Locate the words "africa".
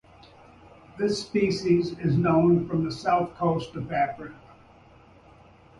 3.93-4.33